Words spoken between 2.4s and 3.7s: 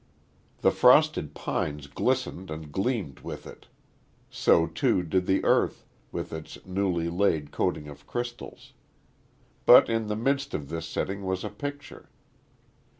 and gleamed with it,